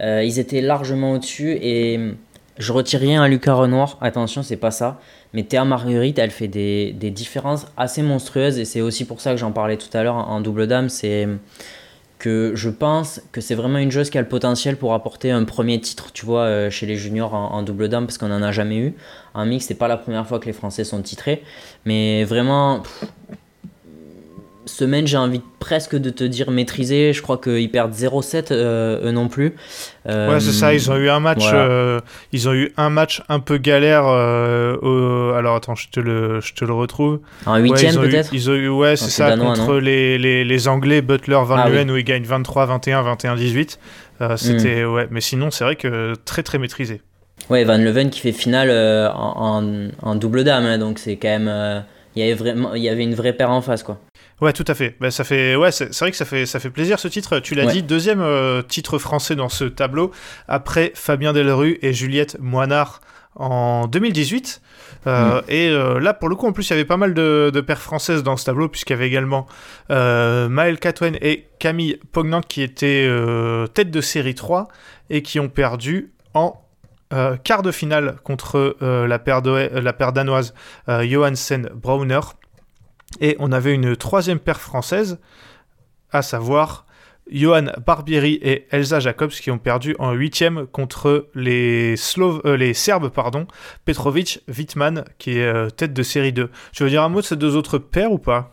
[0.00, 2.00] ils étaient largement au-dessus et
[2.58, 5.00] je retire rien à Lucas Renoir, attention, c'est pas ça.
[5.32, 9.36] Mais Théa Marguerite, elle fait des, différences assez monstrueuses et c'est aussi pour ça que
[9.36, 10.88] j'en parlais tout à l'heure en double dame.
[10.88, 11.28] C'est
[12.18, 15.44] que je pense que c'est vraiment une joueuse qui a le potentiel pour apporter un
[15.44, 18.52] premier titre, tu vois, euh, chez les juniors en, double dame parce qu'on n'en a
[18.52, 18.94] jamais eu.
[19.34, 21.42] En mix, c'est pas la première fois que les Français sont titrés.
[21.84, 22.82] Mais vraiment,
[24.66, 27.12] semaine, j'ai envie presque de te dire maîtriser.
[27.12, 29.55] Je crois qu'ils perdent 0-7 euh, eux non plus.
[30.09, 30.74] Euh, ouais, c'est ça.
[30.74, 31.44] Ils ont eu un match.
[31.52, 32.00] Euh,
[32.33, 34.05] ils ont eu un match un peu galère.
[34.05, 37.20] Alors attends, je te le, je te le retrouve.
[37.46, 38.33] En huitième peut-être.
[38.33, 41.96] Ils ont eu, ouais, c'est ça contre les, les, les, Anglais Butler Van ah, où
[41.96, 43.79] ils gagnent 23-21, 21-18.
[44.37, 44.92] C'était hmm.
[44.92, 47.02] ouais, mais sinon c'est vrai que très très maîtrisé.
[47.50, 48.70] Ouais, Van Leven qui fait finale
[49.14, 51.85] en, en, double dame, hein, donc c'est quand même.
[52.16, 54.00] il y avait vraiment, il y avait une vraie paire en face quoi.
[54.40, 54.96] Ouais, tout à fait.
[55.01, 57.38] Bah, ça fait, ouais, c'est vrai que ça fait, ça fait plaisir ce titre.
[57.38, 60.11] Tu l'as dit, deuxième euh, titre français dans ce tableau,
[60.46, 63.01] après Fabien Delru et Juliette Moinard
[63.35, 64.61] en 2018.
[65.07, 65.44] Euh, mm.
[65.49, 67.61] Et euh, là, pour le coup, en plus, il y avait pas mal de, de
[67.62, 69.46] paires françaises dans ce tableau, puisqu'il y avait également
[69.88, 73.09] Maëlle Catwen et Camille Pognant qui étaient
[73.72, 74.68] tête de série 3
[75.09, 76.61] et qui ont perdu en
[77.44, 80.53] quart de finale contre la, paire la paire danoise
[80.88, 82.20] Johansen Brauner.
[83.20, 85.18] Et on avait une troisième paire française,
[86.11, 86.87] à savoir
[87.31, 93.09] Johan Barbieri et Elsa Jacobs qui ont perdu en huitième contre les, euh, les Serbes,
[93.09, 93.46] pardon,
[93.85, 96.50] Petrovic, Wittmann qui est euh, tête de série 2.
[96.72, 98.52] Tu veux dire un mot de ces deux autres paires ou pas?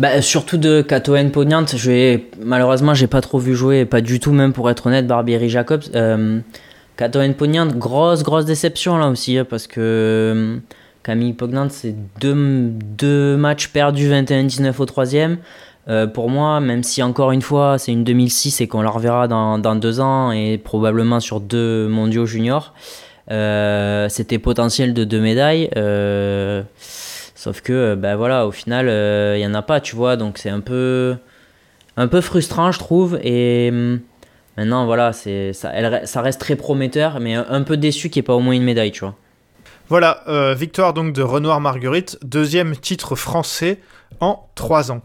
[0.00, 1.64] Bah, surtout de Katoen Pognant,
[2.44, 5.84] malheureusement j'ai pas trop vu jouer, pas du tout même pour être honnête, Barbieri Jacobs.
[5.94, 6.40] Euh,
[6.96, 10.60] Katoen Pognant, grosse grosse déception là aussi, hein, parce que
[11.02, 15.38] Camille Pognant, c'est deux, matchs perdus 21-19 au troisième.
[15.88, 19.26] Euh, pour moi, même si encore une fois c'est une 2006 et qu'on la reverra
[19.26, 22.72] dans, deux ans et probablement sur deux mondiaux juniors,
[23.32, 25.70] euh, c'était potentiel de deux médailles.
[25.76, 26.62] Euh,
[27.34, 30.16] Sauf que, ben voilà, au final, il n'y en a pas, tu vois.
[30.16, 31.16] Donc c'est un peu,
[31.96, 33.18] un peu frustrant, je trouve.
[33.24, 33.98] Et hum,
[34.56, 35.28] maintenant, voilà, ça,
[35.74, 38.40] elle- ça reste très prometteur, mais un, un peu déçu qu'il n'y ait pas au
[38.40, 39.16] moins une médaille, tu vois.
[39.92, 43.78] Voilà, euh, victoire donc de Renoir Marguerite, deuxième titre français
[44.20, 45.02] en trois ans.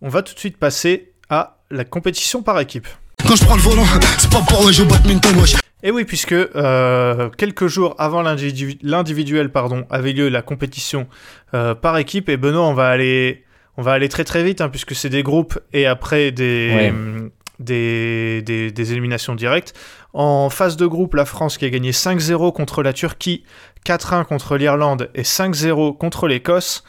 [0.00, 2.86] On va tout de suite passer à la compétition par équipe.
[3.26, 3.82] Quand je prends le volant,
[4.18, 5.56] c'est pas pour jouer au badminton, wesh.
[5.82, 11.08] Et oui, puisque euh, quelques jours avant l'individu- l'individuel pardon, avait lieu la compétition
[11.54, 13.42] euh, par équipe, et Benoît, on va aller,
[13.76, 16.90] on va aller très très vite, hein, puisque c'est des groupes et après des, Ouais.
[16.90, 19.74] hum, des, des, des éliminations directes.
[20.14, 23.44] En phase de groupe, la France qui a gagné 5-0 contre la Turquie,
[23.86, 26.84] 4-1 contre l'Irlande et 5-0 contre l'Écosse.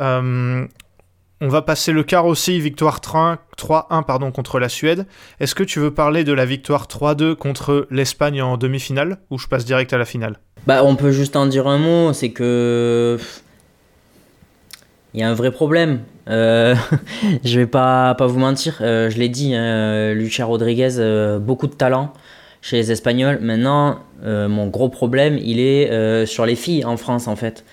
[0.00, 0.66] Euh,
[1.40, 5.06] on va passer le quart aussi, victoire 3 3-1 pardon, contre la Suède.
[5.40, 9.48] Est-ce que tu veux parler de la victoire 3-2 contre l'Espagne en demi-finale ou je
[9.48, 10.38] passe direct à la finale?
[10.66, 13.18] Bah, on peut juste en dire un mot, c'est que.
[15.14, 16.02] Il y a un vrai problème.
[16.28, 16.76] Euh,
[17.44, 21.66] je vais pas, pas vous mentir, euh, je l'ai dit, hein, Lucas Rodriguez, euh, beaucoup
[21.66, 22.12] de talent
[22.62, 23.38] chez les Espagnols.
[23.42, 27.64] Maintenant, euh, mon gros problème, il est euh, sur les filles en France en fait.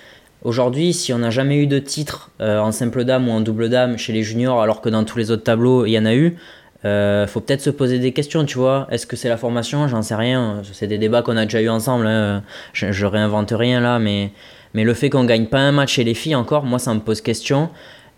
[0.41, 3.69] Aujourd'hui, si on n'a jamais eu de titre euh, en simple dame ou en double
[3.69, 6.15] dame chez les juniors, alors que dans tous les autres tableaux, il y en a
[6.15, 6.38] eu,
[6.82, 8.88] faut peut-être se poser des questions, tu vois.
[8.89, 9.88] Est-ce que c'est la formation?
[9.89, 10.62] J'en sais rien.
[10.71, 12.08] C'est des débats qu'on a déjà eu ensemble.
[12.08, 12.41] hein.
[12.71, 14.32] Je, je réinvente rien là, mais,
[14.73, 17.02] mais le fait qu'on gagne pas un match chez les filles encore, moi ça me
[17.02, 17.69] pose question.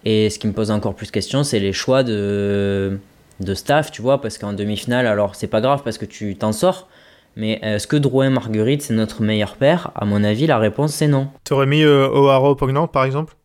[0.05, 2.99] Et ce qui me pose encore plus question, c'est les choix de,
[3.43, 6.51] de staff, tu vois, parce qu'en demi-finale, alors c'est pas grave parce que tu t'en
[6.51, 6.88] sors.
[7.36, 11.08] Mais est-ce que Drouin Marguerite c'est notre meilleur père À mon avis, la réponse c'est
[11.08, 11.27] non.
[11.43, 13.36] T'aurais mis euh, O'Hara Pognante par exemple?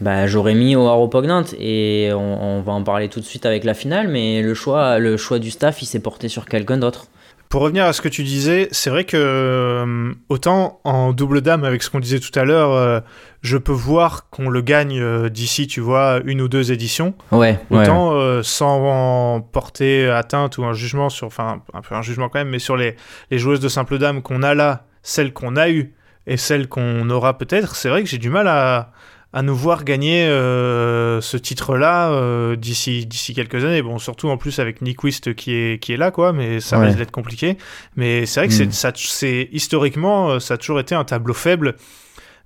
[0.00, 3.64] Bah, j'aurais mis O'Hara Pognante et on, on va en parler tout de suite avec
[3.64, 7.06] la finale, mais le choix, le choix du staff, il s'est porté sur quelqu'un d'autre.
[7.50, 11.64] Pour revenir à ce que tu disais, c'est vrai que euh, autant en double dame,
[11.64, 13.00] avec ce qu'on disait tout à l'heure, euh,
[13.42, 17.12] je peux voir qu'on le gagne euh, d'ici, tu vois, une ou deux éditions.
[17.32, 17.80] Ouais, ouais.
[17.80, 22.38] Autant euh, sans porter atteinte ou un jugement sur, enfin un peu un jugement quand
[22.38, 22.94] même, mais sur les,
[23.32, 25.92] les joueuses de simple dame qu'on a là, celles qu'on a eues
[26.28, 28.92] et celles qu'on aura peut-être, c'est vrai que j'ai du mal à,
[29.32, 33.80] à nous voir gagner euh, ce titre-là euh, d'ici d'ici quelques années.
[33.82, 36.86] Bon, surtout en plus avec Nyquist qui est qui est là, quoi, mais ça Ouais.
[36.86, 37.56] risque d'être compliqué.
[37.96, 38.56] Mais c'est vrai que Mm.
[38.56, 41.76] c'est ça, c'est historiquement, euh, ça a toujours été un tableau faible.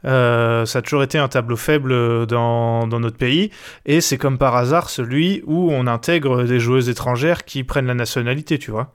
[0.05, 3.51] Euh, ça a toujours été un tableau faible dans, dans notre pays
[3.87, 7.94] et c'est comme par hasard celui où on intègre des joueuses étrangères qui prennent la
[7.94, 8.92] nationalité, tu vois.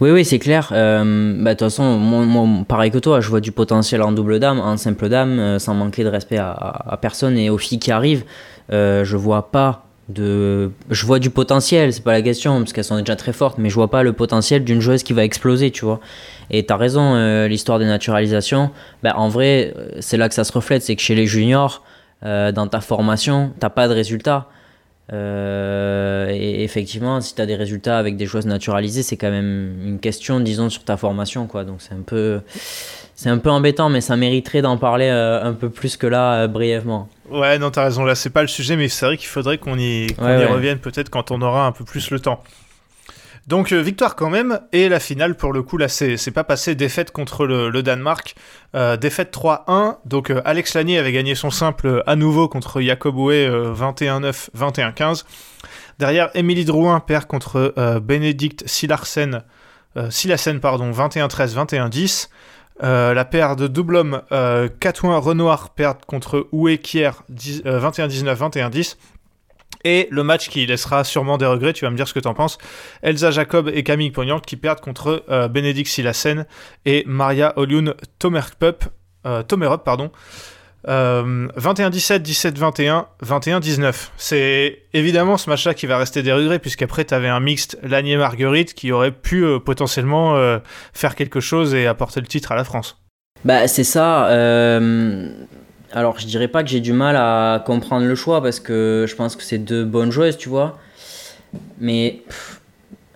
[0.00, 0.68] Oui, oui, c'est clair.
[0.72, 4.38] Euh, bah, de toute façon, moi, pareil que toi, je vois du potentiel en double
[4.38, 7.90] dame, en simple dame, euh, sans manquer de respect à, personne et aux filles qui
[7.92, 8.24] arrivent.
[8.72, 10.70] Euh, je vois pas de.
[10.90, 13.70] Je vois du potentiel, c'est pas la question, parce qu'elles sont déjà très fortes, mais
[13.70, 16.00] je vois pas le potentiel d'une joueuse qui va exploser, tu vois.
[16.50, 18.70] Et t'as raison, l'histoire des naturalisations,
[19.02, 21.82] bah, en vrai, c'est là que ça se reflète, c'est que chez les juniors,
[22.22, 24.48] dans ta formation, t'as pas de résultats.
[25.12, 29.76] Euh, et effectivement, si tu as des résultats avec des joueuses naturalisées, c'est quand même
[29.84, 31.46] une question, disons, sur ta formation.
[31.46, 31.64] Quoi.
[31.64, 32.40] Donc c'est un, peu,
[33.14, 36.42] c'est un peu embêtant, mais ça mériterait d'en parler euh, un peu plus que là,
[36.42, 37.08] euh, brièvement.
[37.30, 39.78] Ouais, non, t'as raison, là c'est pas le sujet, mais c'est vrai qu'il faudrait qu'on
[39.78, 40.46] y, qu'on Ouais, y ouais.
[40.46, 42.42] revienne peut-être quand on aura un peu plus le temps.
[43.46, 46.74] Donc euh, victoire quand même, et la finale pour le coup là c'est pas passé,
[46.74, 48.34] défaite contre le, Danemark,
[48.74, 53.16] euh, défaite 3-1, donc euh, Alex Lanier avait gagné son simple à nouveau contre Jacob
[53.16, 55.24] Houet euh, 21-9, 21-15.
[56.00, 59.40] Derrière, Émilie Drouin perd contre Bénédicte Silarsen,
[60.60, 62.28] pardon, 21-13, 21-10.
[62.82, 67.80] Euh, la paire de double homme euh, Catouin Renoir perd contre Houet Kier 10 euh,
[67.80, 68.96] 21-19, 21-10.
[69.88, 72.34] Et le match qui laissera sûrement des regrets, tu vas me dire ce que t'en
[72.34, 72.58] penses.
[73.02, 76.44] Elsa Jacob et Camille Pognant qui perdent contre euh, Bénédicte Silasen
[76.86, 78.86] et Maria Olioun Tomerpup,
[79.26, 80.10] euh, Tomerup, pardon.
[80.88, 84.10] Euh, 21-17, 17-21, 21-19.
[84.16, 88.74] C'est évidemment ce match-là qui va rester des regrets, puisqu'après, tu avais un mixte Lanier-Marguerite
[88.74, 90.58] qui aurait pu euh, potentiellement euh,
[90.92, 93.00] faire quelque chose et apporter le titre à la France.
[93.44, 94.28] Bah, c'est ça.
[95.96, 99.14] Alors, je dirais pas que j'ai du mal à comprendre le choix parce que je
[99.16, 100.76] pense que c'est deux bonnes joueuses, tu vois.
[101.80, 102.20] Mais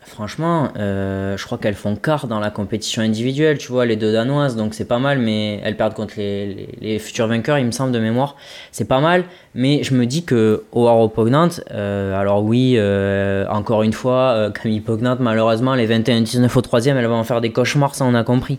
[0.00, 4.14] franchement, euh, je crois qu'elles font quart dans la compétition individuelle, tu vois, les deux
[4.14, 7.70] danoises, donc c'est pas mal, mais elles perdent contre les, les- futurs vainqueurs, il me
[7.70, 8.36] semble, de mémoire.
[8.72, 13.46] C'est pas mal, mais je me dis que au Haro Pognante, euh, alors oui, euh,
[13.50, 17.52] encore une fois, Camille Pognante, malheureusement, les 21-19 au troisième, elle va en faire des
[17.52, 18.58] cauchemars, ça on a compris.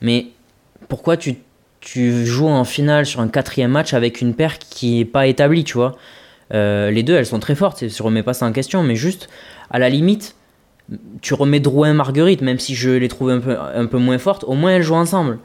[0.00, 0.28] Mais
[0.88, 1.36] pourquoi tu,
[1.80, 5.64] tu joues en finale sur un quatrième match avec une paire qui est pas établie,
[5.64, 5.96] tu vois
[6.54, 9.28] Euh, Les deux, elles sont très fortes, je remets pas ça en question, mais juste,
[9.70, 10.34] à la limite,
[11.20, 14.44] tu remets Drouin Marguerite, même si je les trouve un peu, un peu moins fortes,
[14.46, 15.38] au moins elles jouent ensemble.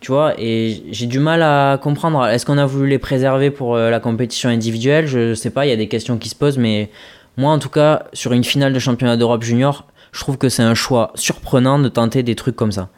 [0.00, 2.24] Tu vois, et j'ai du mal à comprendre.
[2.26, 5.06] Est-ce qu'on a voulu les préserver pour euh, la compétition individuelle?
[5.06, 6.90] Je sais pas, il y a des questions qui se posent, mais
[7.36, 10.62] moi, en tout cas, sur une finale de championnat d'Europe junior, je trouve que c'est
[10.62, 12.88] un choix surprenant de tenter des trucs comme ça.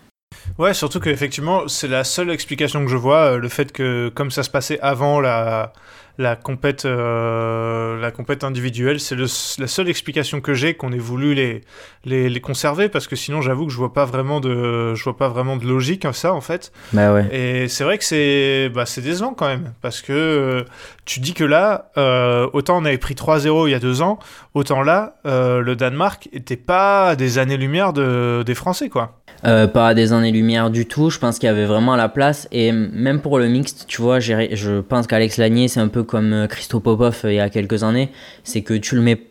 [0.58, 4.30] Ouais, surtout qu'effectivement, c'est la seule explication que je vois, euh, le fait que comme
[4.30, 5.72] ça se passait avant la,
[6.18, 11.32] la compète, euh, la compète individuelle, c'est la seule explication que j'ai qu'on ait voulu
[11.32, 11.62] les,
[12.04, 15.16] les, les, conserver parce que sinon j'avoue que je vois pas vraiment de, je vois
[15.16, 16.72] pas vraiment de logique en ça en fait.
[16.92, 17.28] Bah ouais.
[17.32, 20.64] Et c'est vrai que c'est, bah c'est décevant quand même parce que euh,
[21.04, 24.18] tu dis que là, euh, autant on avait pris 3-0 il y a deux ans,
[24.54, 29.20] autant là, le Danemark était pas des années-lumière de, des Français quoi.
[29.44, 31.10] Euh, pas des années-lumière du tout.
[31.10, 32.48] Je pense qu'il y avait vraiment la place.
[32.52, 36.32] Et même pour le mixte, tu vois, je pense qu'Alex Lanier, c'est un peu comme
[36.32, 38.10] euh, Christo Popov euh, il y a quelques années.
[38.44, 39.22] C'est que tu le mets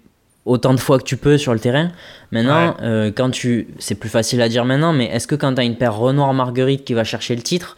[0.46, 1.90] autant de fois que tu peux sur le terrain.
[2.32, 3.12] Maintenant, ouais.
[3.16, 3.68] quand tu.
[3.80, 6.86] C'est plus facile à dire maintenant, mais est-ce que quand tu as une paire Renoir-Marguerite
[6.86, 7.76] qui va chercher le titre,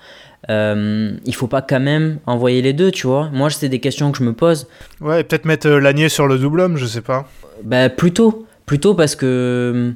[0.50, 3.30] euh, il faut pas quand même envoyer les deux, tu vois?
[3.34, 4.68] Moi, c'est des questions que je me pose.
[5.02, 7.28] Ouais, peut-être mettre Lanier sur le double homme, je sais pas.
[7.64, 8.46] Bah, plutôt.
[8.66, 9.94] Plutôt parce que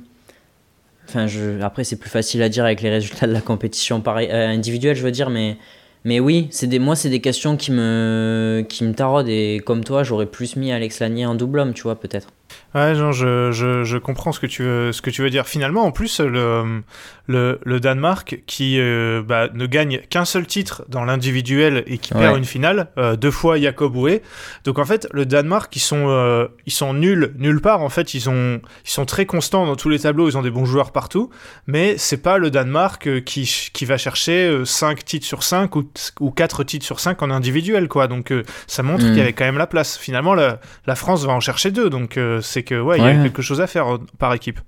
[1.08, 1.28] Enfin.
[1.62, 5.04] Après, c'est plus facile à dire avec les résultats de la compétition euh, individuelle, je
[5.04, 5.58] veux dire, mais,
[6.06, 6.80] mais oui, c'est des...
[6.80, 9.30] moi, c'est des questions qui me, qui me taraudent.
[9.30, 12.28] Et comme toi, j'aurais plus mis Alex Lanier en double homme, tu vois, peut-être.
[12.76, 15.48] Ouais, genre, je, je, je, comprends ce que, tu veux, ce que tu veux dire.
[15.48, 16.82] Finalement, en plus, le,
[17.28, 22.14] le, le Danemark, qui euh, bah, ne gagne qu'un seul titre dans l'individuel et qui
[22.14, 22.22] ouais.
[22.22, 24.22] perd une finale, euh, deux fois Jacob Oué.
[24.66, 27.82] Donc en fait, le Danemark, ils sont, euh, ils sont nuls nulle part.
[27.82, 30.52] En fait, ils, ont, ils sont très constants dans tous les tableaux, ils ont des
[30.52, 31.30] bons joueurs partout.
[31.68, 36.32] Mais c'est pas le Danemark qui, qui va chercher 5 titres sur 5 ou, ou
[36.32, 37.88] 4 titres sur 5 en individuel.
[37.88, 38.08] Quoi.
[38.08, 38.34] Donc
[38.68, 39.08] ça montre mmh.
[39.08, 39.98] qu'il y avait quand même la place.
[39.98, 41.90] Finalement, la, la France va en chercher deux.
[41.90, 43.15] Donc c'est que ouais, il ouais.
[43.15, 44.60] y a quelque chose à faire par équipe.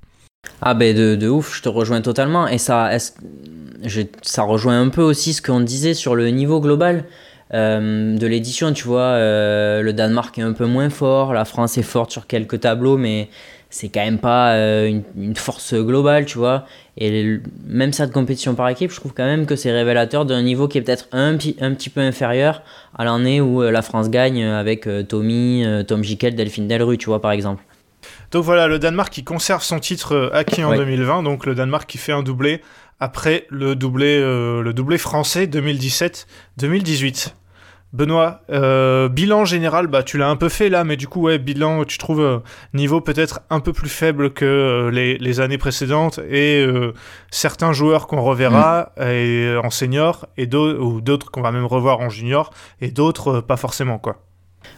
[0.62, 2.48] Ah ben de, de, ouf, je te rejoins totalement.
[2.48, 2.92] Et ça,
[3.84, 7.06] je, ça rejoint un peu aussi ce qu'on disait sur le niveau global
[7.54, 8.74] euh, de l'édition.
[8.74, 12.28] Tu vois, euh, le Danemark est un peu moins fort, la France est forte sur
[12.28, 13.30] quelques tableaux, mais
[13.70, 16.66] c'est quand même pas euh, une, une, force globale, tu vois.
[16.98, 20.68] Et même cette compétition par équipe, je trouve quand même que c'est révélateur d'un niveau
[20.68, 22.64] qui est peut-être un, un, petit peu inférieur
[22.98, 27.32] à l'année où la France gagne avec Tommy, Tom Jikel, Delphine Delru, tu vois, par
[27.32, 27.62] exemple.
[28.36, 30.78] Donc voilà, le Danemark qui conserve son titre acquis en ouais.
[30.78, 32.62] 2020, donc le Danemark qui fait un doublé
[33.00, 37.32] après le doublé, euh, le doublé français 2017-2018.
[37.94, 41.40] Benoît, euh, bilan général, bah tu l'as un peu fait là, mais du coup ouais,
[41.40, 42.40] bilan, tu trouves euh,
[42.74, 46.92] niveau peut-être un peu plus faible que euh, les, les, années précédentes et euh,
[47.32, 49.02] certains joueurs qu'on reverra mmh.
[49.04, 53.40] et, en senior et d'autres ou d'autres qu'on va même revoir en junior et d'autres
[53.40, 54.25] pas forcément quoi.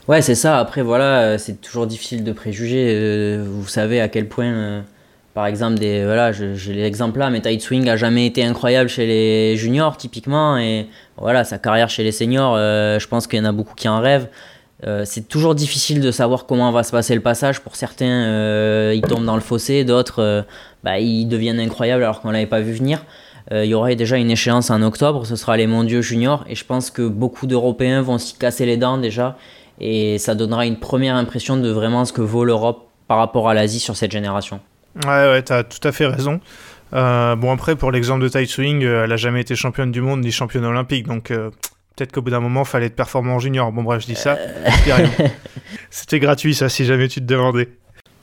[0.08, 0.58] Ouais, c'est ça.
[0.58, 2.94] Après, voilà, c'est toujours difficile de préjuger.
[2.96, 4.82] Euh, vous savez à quel point, euh,
[5.34, 9.06] par exemple, des, voilà, j'ai l'exemple là, mais Tide Swing a jamais été incroyable chez
[9.06, 10.58] les juniors, typiquement.
[10.58, 13.76] Et voilà, sa carrière chez les seniors, euh, je pense qu'il y en a beaucoup
[13.76, 14.30] qui en rêvent.
[15.04, 17.60] c'est toujours difficile de savoir comment va se passer le passage.
[17.60, 20.46] Pour certains, ils tombent dans le fossé, d'autres,
[20.84, 23.04] bah, ils deviennent incroyables alors qu'on l'avait pas vu venir.
[23.52, 26.64] Il y aura déjà une échéance en octobre, ce sera les mondiaux juniors, et je
[26.64, 29.36] pense que beaucoup d'Européens vont s'y casser les dents déjà
[29.80, 33.54] et ça donnera une première impression de vraiment ce que vaut l'Europe par rapport à
[33.54, 34.60] l'Asie sur cette génération.
[35.06, 36.40] Ouais, ouais, t'as tout à fait raison.
[36.94, 40.02] Euh, bon, après, pour l'exemple de Tai Swing, euh, elle a jamais été championne du
[40.02, 41.50] monde ni championne olympique, donc euh,
[41.96, 43.72] peut-être qu'au bout d'un moment, fallait être performant en junior.
[43.72, 44.38] Bon, bref, je dis ça.
[45.90, 47.70] C'était gratuit, ça, si jamais tu te demandais.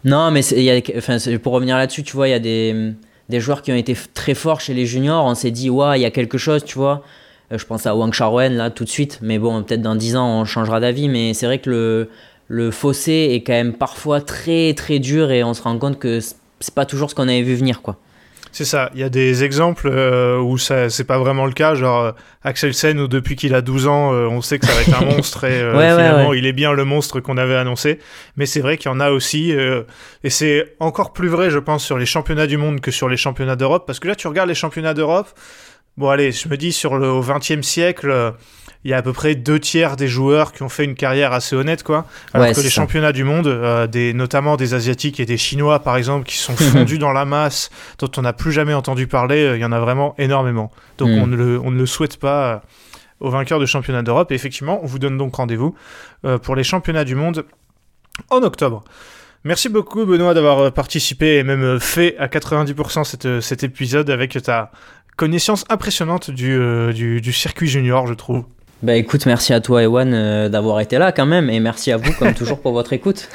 [0.04, 2.92] Non, mais y a, enfin, pour revenir là-dessus, tu vois, il y a des,
[3.28, 5.24] des joueurs qui ont été très forts chez les juniors.
[5.24, 7.02] On s'est dit, ouais, il y a quelque chose, tu vois.
[7.50, 10.40] Je pense à Wang Charwen là tout de suite, mais bon, peut-être dans 10 ans
[10.40, 11.08] on changera d'avis.
[11.08, 12.10] Mais c'est vrai que le,
[12.48, 16.20] le fossé est quand même parfois très très dur et on se rend compte que
[16.20, 17.96] c'est pas toujours ce qu'on avait vu venir quoi.
[18.52, 21.74] C'est ça, il y a des exemples euh, où ça c'est pas vraiment le cas,
[21.74, 22.12] genre euh,
[22.44, 25.02] Axel Sen où depuis qu'il a 12 ans, euh, on sait que ça va être
[25.02, 26.38] un monstre et euh, ouais, finalement ouais, ouais.
[26.38, 27.98] il est bien le monstre qu'on avait annoncé.
[28.36, 29.82] Mais c'est vrai qu'il y en a aussi, euh,
[30.22, 33.16] et c'est encore plus vrai je pense sur les championnats du monde que sur les
[33.16, 35.30] championnats d'Europe, parce que là tu regardes les championnats d'Europe,
[35.96, 38.32] Bon, allez, je me dis, sur le, au XXe siècle, euh,
[38.84, 41.32] il y a à peu près deux tiers des joueurs qui ont fait une carrière
[41.32, 42.04] assez honnête, quoi.
[42.32, 42.70] Alors Ouais, que les ça.
[42.70, 46.54] championnats du monde, euh, des, notamment des Asiatiques et des Chinois, par exemple, qui sont
[46.56, 49.72] fondus dans la masse, dont on n'a plus jamais entendu parler, euh, il y en
[49.72, 50.70] a vraiment énormément.
[50.98, 51.18] Donc Mm.
[51.22, 52.58] on, ne le, on ne le souhaite pas euh,
[53.20, 54.32] aux vainqueurs de championnats d'Europe.
[54.32, 55.74] Et effectivement, on vous donne donc rendez-vous
[56.26, 57.44] euh, pour les championnats du monde
[58.30, 58.82] en octobre.
[59.46, 64.70] Merci beaucoup Benoît d'avoir participé et même fait à 90% cette, cet épisode avec ta
[65.16, 68.44] connaissance impressionnante du, euh, du, du circuit junior, je trouve.
[68.84, 71.96] Bah écoute, merci à toi Ewan euh, d'avoir été là quand même et merci à
[71.96, 73.30] vous comme toujours pour votre écoute.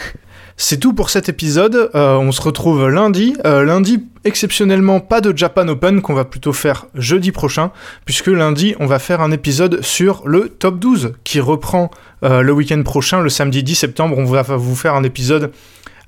[0.57, 1.89] C'est tout pour cet épisode.
[1.95, 3.35] Euh, on se retrouve lundi.
[3.45, 7.71] Euh, lundi, exceptionnellement, pas de Japan Open qu'on va plutôt faire jeudi prochain,
[8.05, 11.89] puisque lundi, on va faire un épisode sur le top 12 qui reprend
[12.21, 14.17] le week-end prochain, le samedi 10 septembre.
[14.19, 15.51] On va vous faire un épisode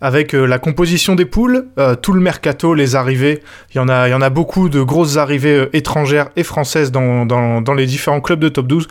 [0.02, 1.68] avec la composition des poules,
[2.02, 3.42] tout le mercato, les arrivées.
[3.74, 6.92] Il y en a, il y en a beaucoup de grosses arrivées étrangères et françaises
[6.92, 8.88] dans, dans, les différents clubs de top 12.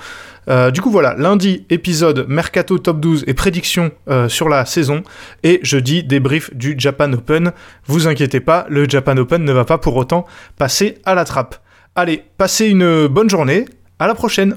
[0.48, 5.02] Euh, du coup voilà, lundi épisode Mercato Top 12 et prédictions euh, sur la saison
[5.42, 7.52] et jeudi débrief du Japan Open.
[7.86, 11.56] Vous inquiétez pas, le Japan Open ne va pas pour autant passer à la trappe.
[11.94, 13.66] Allez, passez une bonne journée,
[13.98, 14.56] à la prochaine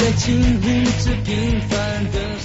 [0.00, 2.39] 在经历着平凡的。